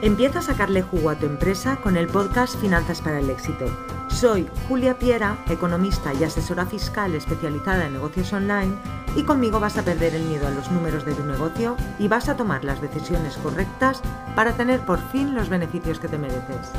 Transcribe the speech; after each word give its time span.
Empieza 0.00 0.38
a 0.38 0.42
sacarle 0.42 0.82
jugo 0.82 1.10
a 1.10 1.16
tu 1.16 1.26
empresa 1.26 1.80
con 1.82 1.96
el 1.96 2.06
podcast 2.06 2.56
Finanzas 2.60 3.02
para 3.02 3.18
el 3.18 3.28
Éxito. 3.30 3.66
Soy 4.06 4.46
Julia 4.68 4.96
Piera, 4.96 5.36
economista 5.50 6.14
y 6.14 6.22
asesora 6.22 6.66
fiscal 6.66 7.16
especializada 7.16 7.86
en 7.86 7.94
negocios 7.94 8.32
online 8.32 8.76
y 9.16 9.24
conmigo 9.24 9.58
vas 9.58 9.76
a 9.76 9.82
perder 9.82 10.14
el 10.14 10.22
miedo 10.22 10.46
a 10.46 10.52
los 10.52 10.70
números 10.70 11.04
de 11.04 11.14
tu 11.14 11.24
negocio 11.24 11.76
y 11.98 12.06
vas 12.06 12.28
a 12.28 12.36
tomar 12.36 12.64
las 12.64 12.80
decisiones 12.80 13.36
correctas 13.38 14.00
para 14.36 14.52
tener 14.52 14.78
por 14.86 15.00
fin 15.10 15.34
los 15.34 15.48
beneficios 15.48 15.98
que 15.98 16.06
te 16.06 16.16
mereces. 16.16 16.70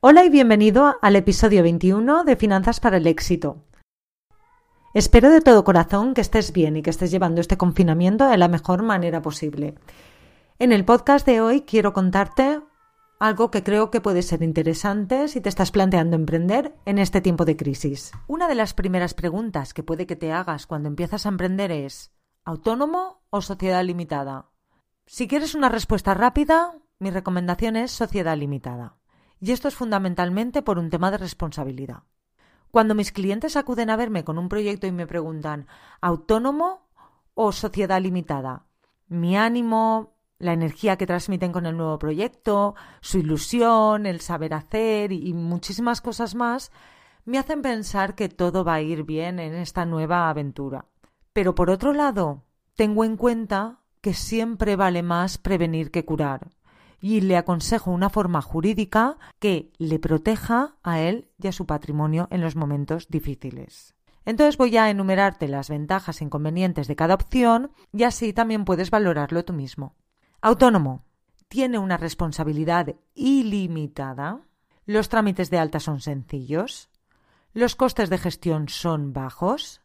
Hola 0.00 0.24
y 0.24 0.30
bienvenido 0.30 0.96
al 1.02 1.16
episodio 1.16 1.62
21 1.62 2.24
de 2.24 2.36
Finanzas 2.36 2.80
para 2.80 2.96
el 2.96 3.06
Éxito. 3.06 3.67
Espero 4.94 5.28
de 5.28 5.42
todo 5.42 5.64
corazón 5.64 6.14
que 6.14 6.22
estés 6.22 6.52
bien 6.52 6.76
y 6.76 6.82
que 6.82 6.88
estés 6.88 7.10
llevando 7.10 7.42
este 7.42 7.58
confinamiento 7.58 8.26
de 8.26 8.38
la 8.38 8.48
mejor 8.48 8.82
manera 8.82 9.20
posible. 9.20 9.74
En 10.58 10.72
el 10.72 10.86
podcast 10.86 11.26
de 11.26 11.42
hoy 11.42 11.60
quiero 11.60 11.92
contarte 11.92 12.60
algo 13.20 13.50
que 13.50 13.62
creo 13.62 13.90
que 13.90 14.00
puede 14.00 14.22
ser 14.22 14.42
interesante 14.42 15.28
si 15.28 15.42
te 15.42 15.50
estás 15.50 15.72
planteando 15.72 16.16
emprender 16.16 16.74
en 16.86 16.98
este 16.98 17.20
tiempo 17.20 17.44
de 17.44 17.56
crisis. 17.56 18.12
Una 18.28 18.48
de 18.48 18.54
las 18.54 18.72
primeras 18.72 19.12
preguntas 19.12 19.74
que 19.74 19.82
puede 19.82 20.06
que 20.06 20.16
te 20.16 20.32
hagas 20.32 20.66
cuando 20.66 20.88
empiezas 20.88 21.26
a 21.26 21.28
emprender 21.28 21.70
es 21.70 22.14
¿autónomo 22.46 23.22
o 23.28 23.42
sociedad 23.42 23.84
limitada? 23.84 24.48
Si 25.06 25.28
quieres 25.28 25.54
una 25.54 25.68
respuesta 25.68 26.14
rápida, 26.14 26.78
mi 26.98 27.10
recomendación 27.10 27.76
es 27.76 27.90
sociedad 27.90 28.38
limitada. 28.38 28.96
Y 29.38 29.52
esto 29.52 29.68
es 29.68 29.74
fundamentalmente 29.74 30.62
por 30.62 30.78
un 30.78 30.88
tema 30.88 31.10
de 31.10 31.18
responsabilidad. 31.18 32.04
Cuando 32.70 32.94
mis 32.94 33.12
clientes 33.12 33.56
acuden 33.56 33.90
a 33.90 33.96
verme 33.96 34.24
con 34.24 34.38
un 34.38 34.48
proyecto 34.48 34.86
y 34.86 34.92
me 34.92 35.06
preguntan 35.06 35.66
¿autónomo 36.00 36.86
o 37.34 37.52
sociedad 37.52 38.00
limitada? 38.00 38.66
Mi 39.08 39.36
ánimo, 39.36 40.14
la 40.38 40.52
energía 40.52 40.96
que 40.96 41.06
transmiten 41.06 41.52
con 41.52 41.66
el 41.66 41.76
nuevo 41.76 41.98
proyecto, 41.98 42.74
su 43.00 43.18
ilusión, 43.18 44.06
el 44.06 44.20
saber 44.20 44.54
hacer 44.54 45.12
y 45.12 45.32
muchísimas 45.32 46.00
cosas 46.00 46.34
más 46.34 46.70
me 47.24 47.38
hacen 47.38 47.62
pensar 47.62 48.14
que 48.14 48.28
todo 48.28 48.64
va 48.64 48.74
a 48.74 48.80
ir 48.80 49.02
bien 49.04 49.38
en 49.38 49.54
esta 49.54 49.84
nueva 49.84 50.28
aventura. 50.28 50.86
Pero 51.32 51.54
por 51.54 51.70
otro 51.70 51.92
lado, 51.92 52.44
tengo 52.74 53.04
en 53.04 53.16
cuenta 53.16 53.80
que 54.00 54.14
siempre 54.14 54.76
vale 54.76 55.02
más 55.02 55.38
prevenir 55.38 55.90
que 55.90 56.04
curar 56.04 56.50
y 57.00 57.20
le 57.20 57.36
aconsejo 57.36 57.90
una 57.90 58.10
forma 58.10 58.42
jurídica 58.42 59.18
que 59.38 59.72
le 59.78 59.98
proteja 59.98 60.76
a 60.82 61.00
él 61.00 61.28
y 61.38 61.46
a 61.46 61.52
su 61.52 61.66
patrimonio 61.66 62.28
en 62.30 62.40
los 62.40 62.56
momentos 62.56 63.08
difíciles. 63.08 63.94
Entonces 64.24 64.58
voy 64.58 64.76
a 64.76 64.90
enumerarte 64.90 65.48
las 65.48 65.70
ventajas 65.70 66.20
e 66.20 66.24
inconvenientes 66.24 66.86
de 66.86 66.96
cada 66.96 67.14
opción 67.14 67.70
y 67.92 68.02
así 68.02 68.32
también 68.32 68.64
puedes 68.64 68.90
valorarlo 68.90 69.44
tú 69.44 69.52
mismo. 69.52 69.96
Autónomo. 70.40 71.04
Tiene 71.48 71.78
una 71.78 71.96
responsabilidad 71.96 72.94
ilimitada. 73.14 74.42
Los 74.84 75.08
trámites 75.08 75.48
de 75.48 75.58
alta 75.58 75.80
son 75.80 76.00
sencillos. 76.00 76.90
Los 77.54 77.74
costes 77.74 78.10
de 78.10 78.18
gestión 78.18 78.68
son 78.68 79.14
bajos 79.14 79.80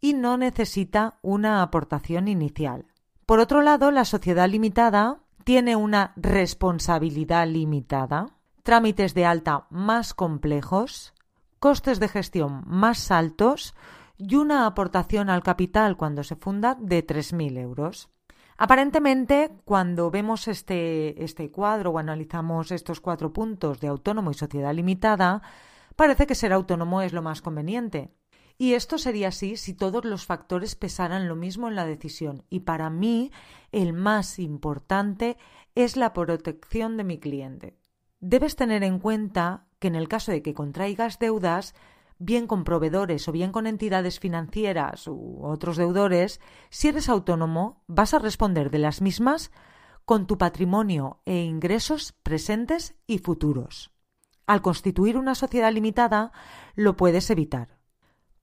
y 0.00 0.12
no 0.14 0.36
necesita 0.36 1.18
una 1.22 1.62
aportación 1.62 2.26
inicial. 2.26 2.86
Por 3.26 3.38
otro 3.38 3.62
lado, 3.62 3.90
la 3.92 4.04
sociedad 4.04 4.48
limitada 4.48 5.23
tiene 5.44 5.76
una 5.76 6.12
responsabilidad 6.16 7.46
limitada, 7.46 8.26
trámites 8.62 9.14
de 9.14 9.26
alta 9.26 9.66
más 9.70 10.14
complejos, 10.14 11.12
costes 11.58 12.00
de 12.00 12.08
gestión 12.08 12.62
más 12.66 13.10
altos 13.10 13.74
y 14.16 14.36
una 14.36 14.66
aportación 14.66 15.30
al 15.30 15.42
capital 15.42 15.96
cuando 15.96 16.22
se 16.24 16.36
funda 16.36 16.76
de 16.80 17.06
3.000 17.06 17.58
euros. 17.58 18.08
Aparentemente, 18.56 19.50
cuando 19.64 20.10
vemos 20.10 20.46
este, 20.48 21.22
este 21.22 21.50
cuadro 21.50 21.90
o 21.90 21.98
analizamos 21.98 22.70
estos 22.70 23.00
cuatro 23.00 23.32
puntos 23.32 23.80
de 23.80 23.88
autónomo 23.88 24.30
y 24.30 24.34
sociedad 24.34 24.72
limitada, 24.72 25.42
parece 25.96 26.26
que 26.26 26.36
ser 26.36 26.52
autónomo 26.52 27.02
es 27.02 27.12
lo 27.12 27.20
más 27.20 27.42
conveniente. 27.42 28.12
Y 28.56 28.74
esto 28.74 28.98
sería 28.98 29.28
así 29.28 29.56
si 29.56 29.74
todos 29.74 30.04
los 30.04 30.26
factores 30.26 30.76
pesaran 30.76 31.28
lo 31.28 31.36
mismo 31.36 31.68
en 31.68 31.74
la 31.74 31.86
decisión. 31.86 32.44
Y 32.50 32.60
para 32.60 32.88
mí, 32.88 33.32
el 33.72 33.92
más 33.92 34.38
importante 34.38 35.36
es 35.74 35.96
la 35.96 36.12
protección 36.12 36.96
de 36.96 37.04
mi 37.04 37.18
cliente. 37.18 37.76
Debes 38.20 38.56
tener 38.56 38.84
en 38.84 39.00
cuenta 39.00 39.66
que 39.80 39.88
en 39.88 39.96
el 39.96 40.08
caso 40.08 40.30
de 40.30 40.40
que 40.40 40.54
contraigas 40.54 41.18
deudas, 41.18 41.74
bien 42.18 42.46
con 42.46 42.64
proveedores 42.64 43.26
o 43.28 43.32
bien 43.32 43.52
con 43.52 43.66
entidades 43.66 44.20
financieras 44.20 45.08
u 45.08 45.40
otros 45.42 45.76
deudores, 45.76 46.40
si 46.70 46.88
eres 46.88 47.08
autónomo, 47.08 47.82
vas 47.86 48.14
a 48.14 48.18
responder 48.18 48.70
de 48.70 48.78
las 48.78 49.00
mismas 49.00 49.50
con 50.04 50.26
tu 50.26 50.38
patrimonio 50.38 51.20
e 51.24 51.42
ingresos 51.42 52.12
presentes 52.22 52.94
y 53.06 53.18
futuros. 53.18 53.90
Al 54.46 54.62
constituir 54.62 55.16
una 55.16 55.34
sociedad 55.34 55.72
limitada, 55.72 56.32
lo 56.74 56.96
puedes 56.96 57.30
evitar. 57.30 57.78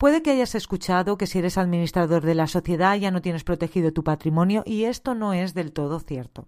Puede 0.01 0.23
que 0.23 0.31
hayas 0.31 0.55
escuchado 0.55 1.15
que 1.15 1.27
si 1.27 1.37
eres 1.37 1.59
administrador 1.59 2.25
de 2.25 2.33
la 2.33 2.47
sociedad 2.47 2.95
ya 2.95 3.11
no 3.11 3.21
tienes 3.21 3.43
protegido 3.43 3.93
tu 3.93 4.03
patrimonio 4.03 4.63
y 4.65 4.85
esto 4.85 5.13
no 5.13 5.31
es 5.33 5.53
del 5.53 5.73
todo 5.73 5.99
cierto. 5.99 6.47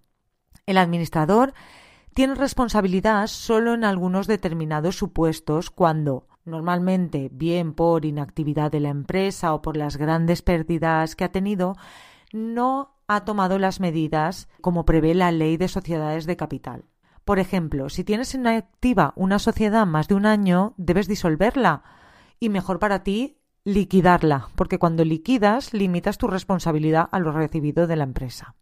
El 0.66 0.80
administrador 0.80 1.54
tiene 2.16 2.34
responsabilidad 2.34 3.28
solo 3.28 3.76
en 3.76 3.84
algunos 3.84 4.26
determinados 4.26 4.98
supuestos 4.98 5.70
cuando, 5.70 6.26
normalmente 6.46 7.30
bien 7.32 7.74
por 7.74 8.06
inactividad 8.06 8.72
de 8.72 8.80
la 8.80 8.90
empresa 8.90 9.54
o 9.54 9.62
por 9.62 9.78
las 9.78 9.98
grandes 9.98 10.42
pérdidas 10.42 11.16
que 11.16 11.24
ha 11.24 11.32
tenido, 11.32 11.76
no 12.32 12.96
ha 13.08 13.24
tomado 13.24 13.60
las 13.60 13.80
medidas 13.80 14.50
como 14.62 14.84
prevé 14.84 15.14
la 15.14 15.32
ley 15.32 15.58
de 15.58 15.68
sociedades 15.68 16.26
de 16.26 16.38
capital. 16.38 16.86
Por 17.24 17.38
ejemplo, 17.38 17.90
si 17.90 18.04
tienes 18.04 18.34
inactiva 18.34 19.14
una 19.16 19.38
sociedad 19.38 19.86
más 19.86 20.08
de 20.08 20.16
un 20.16 20.26
año, 20.26 20.74
debes 20.78 21.08
disolverla 21.08 21.84
y 22.40 22.50
mejor 22.50 22.80
para 22.80 23.04
ti 23.04 23.38
liquidarla, 23.66 24.50
porque 24.56 24.78
cuando 24.78 25.06
liquidas 25.06 25.74
limitas 25.74 26.18
tu 26.18 26.28
responsabilidad 26.28 27.08
a 27.12 27.20
lo 27.20 27.32
recibido 27.32 27.88
de 27.88 27.96
la 27.96 28.04
empresa. 28.04 28.56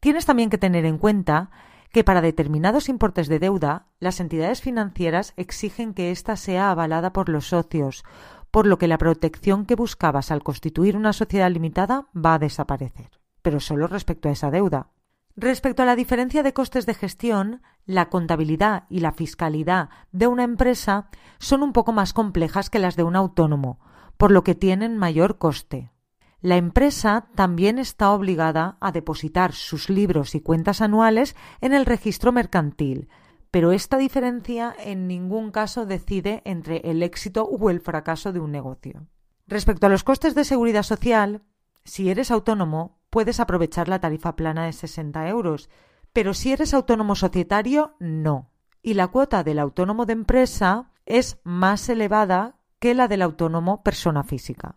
Tienes 0.00 0.26
también 0.26 0.50
que 0.50 0.58
tener 0.58 0.84
en 0.84 0.98
cuenta 0.98 1.50
que 1.90 2.04
para 2.04 2.20
determinados 2.20 2.88
importes 2.88 3.28
de 3.28 3.38
deuda, 3.38 3.86
las 4.00 4.20
entidades 4.20 4.60
financieras 4.60 5.32
exigen 5.36 5.94
que 5.94 6.10
ésta 6.10 6.36
sea 6.36 6.70
avalada 6.70 7.12
por 7.12 7.28
los 7.28 7.48
socios, 7.48 8.04
por 8.50 8.66
lo 8.66 8.78
que 8.78 8.88
la 8.88 8.98
protección 8.98 9.64
que 9.64 9.74
buscabas 9.74 10.30
al 10.30 10.42
constituir 10.42 10.96
una 10.96 11.12
sociedad 11.12 11.50
limitada 11.50 12.08
va 12.14 12.34
a 12.34 12.38
desaparecer, 12.38 13.10
pero 13.42 13.60
solo 13.60 13.86
respecto 13.86 14.28
a 14.28 14.32
esa 14.32 14.50
deuda. 14.50 14.88
Respecto 15.34 15.82
a 15.82 15.86
la 15.86 15.96
diferencia 15.96 16.42
de 16.42 16.52
costes 16.52 16.84
de 16.84 16.92
gestión, 16.92 17.62
la 17.86 18.10
contabilidad 18.10 18.84
y 18.90 19.00
la 19.00 19.12
fiscalidad 19.12 19.88
de 20.12 20.26
una 20.26 20.44
empresa 20.44 21.08
son 21.38 21.62
un 21.62 21.72
poco 21.72 21.92
más 21.92 22.12
complejas 22.12 22.68
que 22.68 22.78
las 22.78 22.96
de 22.96 23.02
un 23.02 23.16
autónomo, 23.16 23.78
por 24.16 24.30
lo 24.30 24.44
que 24.44 24.54
tienen 24.54 24.96
mayor 24.96 25.38
coste. 25.38 25.92
La 26.40 26.56
empresa 26.56 27.28
también 27.36 27.78
está 27.78 28.10
obligada 28.10 28.76
a 28.80 28.90
depositar 28.90 29.52
sus 29.52 29.88
libros 29.88 30.34
y 30.34 30.40
cuentas 30.40 30.80
anuales 30.80 31.36
en 31.60 31.72
el 31.72 31.86
registro 31.86 32.32
mercantil, 32.32 33.08
pero 33.52 33.70
esta 33.70 33.96
diferencia 33.96 34.74
en 34.78 35.06
ningún 35.06 35.52
caso 35.52 35.86
decide 35.86 36.42
entre 36.44 36.78
el 36.78 37.02
éxito 37.02 37.44
o 37.44 37.70
el 37.70 37.80
fracaso 37.80 38.32
de 38.32 38.40
un 38.40 38.50
negocio. 38.50 39.06
Respecto 39.46 39.86
a 39.86 39.88
los 39.90 40.02
costes 40.02 40.34
de 40.34 40.44
seguridad 40.44 40.82
social, 40.82 41.42
si 41.84 42.10
eres 42.10 42.30
autónomo, 42.30 42.98
puedes 43.10 43.38
aprovechar 43.38 43.88
la 43.88 44.00
tarifa 44.00 44.34
plana 44.34 44.64
de 44.64 44.72
60 44.72 45.28
euros, 45.28 45.68
pero 46.12 46.34
si 46.34 46.52
eres 46.52 46.74
autónomo 46.74 47.14
societario, 47.14 47.94
no. 48.00 48.50
Y 48.82 48.94
la 48.94 49.08
cuota 49.08 49.44
del 49.44 49.58
autónomo 49.58 50.06
de 50.06 50.14
empresa 50.14 50.90
es 51.06 51.38
más 51.44 51.88
elevada 51.88 52.56
que 52.82 52.94
la 52.94 53.06
del 53.06 53.22
autónomo 53.22 53.84
persona 53.84 54.24
física. 54.24 54.74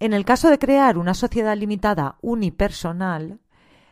En 0.00 0.12
el 0.12 0.24
caso 0.24 0.50
de 0.50 0.58
crear 0.58 0.98
una 0.98 1.14
sociedad 1.14 1.56
limitada 1.56 2.18
unipersonal, 2.20 3.38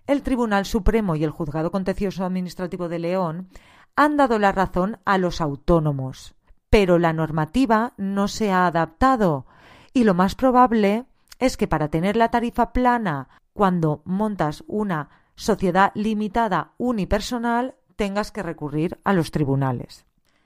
el 0.08 0.22
Tribunal 0.22 0.66
Supremo 0.66 1.14
y 1.14 1.22
el 1.22 1.30
Juzgado 1.30 1.70
Contencioso 1.70 2.24
Administrativo 2.24 2.88
de 2.88 2.98
León 2.98 3.50
han 3.94 4.16
dado 4.16 4.40
la 4.40 4.50
razón 4.50 4.98
a 5.04 5.16
los 5.16 5.40
autónomos, 5.40 6.34
pero 6.70 6.98
la 6.98 7.12
normativa 7.12 7.92
no 7.98 8.26
se 8.26 8.50
ha 8.50 8.66
adaptado 8.66 9.46
y 9.92 10.02
lo 10.02 10.14
más 10.14 10.34
probable 10.34 11.06
es 11.38 11.56
que 11.56 11.68
para 11.68 11.86
tener 11.86 12.16
la 12.16 12.32
tarifa 12.32 12.72
plana 12.72 13.28
cuando 13.52 14.02
montas 14.04 14.64
una 14.66 15.08
sociedad 15.36 15.92
limitada 15.94 16.72
unipersonal 16.78 17.76
tengas 17.94 18.32
que 18.32 18.42
recurrir 18.42 18.98
a 19.04 19.12
los 19.12 19.30
tribunales. 19.30 20.04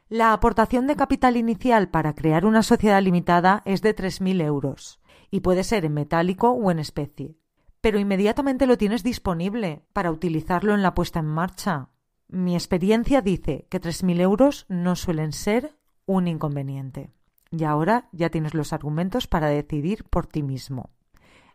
La 0.08 0.32
aportación 0.32 0.86
de 0.86 0.94
capital 0.94 1.36
inicial 1.36 1.88
para 1.88 2.14
crear 2.14 2.46
una 2.46 2.62
sociedad 2.62 3.02
limitada 3.02 3.62
es 3.64 3.82
de 3.82 3.94
3.000 3.94 4.40
euros 4.40 5.00
y 5.32 5.40
puede 5.40 5.64
ser 5.64 5.84
en 5.84 5.94
metálico 5.94 6.50
o 6.50 6.70
en 6.70 6.78
especie. 6.78 7.34
Pero 7.80 7.98
inmediatamente 7.98 8.66
lo 8.66 8.78
tienes 8.78 9.02
disponible 9.02 9.84
para 9.92 10.12
utilizarlo 10.12 10.74
en 10.74 10.82
la 10.82 10.94
puesta 10.94 11.18
en 11.18 11.26
marcha. 11.26 11.88
Mi 12.28 12.54
experiencia 12.54 13.20
dice 13.20 13.66
que 13.68 13.80
3.000 13.80 14.20
euros 14.20 14.66
no 14.68 14.94
suelen 14.94 15.32
ser 15.32 15.76
un 16.04 16.28
inconveniente. 16.28 17.10
Y 17.50 17.64
ahora 17.64 18.08
ya 18.12 18.30
tienes 18.30 18.54
los 18.54 18.72
argumentos 18.72 19.26
para 19.26 19.48
decidir 19.48 20.04
por 20.04 20.28
ti 20.28 20.44
mismo. 20.44 20.90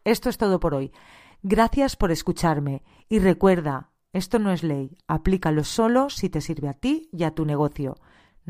Esto 0.04 0.27
es 0.27 0.38
todo 0.38 0.59
por 0.59 0.74
hoy. 0.74 0.92
Gracias 1.42 1.95
por 1.95 2.12
escucharme 2.12 2.83
y 3.07 3.19
recuerda, 3.19 3.92
esto 4.12 4.39
no 4.39 4.51
es 4.51 4.62
ley, 4.62 4.97
aplícalo 5.07 5.63
solo 5.63 6.09
si 6.09 6.30
te 6.30 6.42
sirve 6.42 6.68
a 6.68 6.74
ti 6.74 7.07
y 7.13 7.24
a 7.24 7.31
tu 7.31 7.45
negocio. 7.45 7.95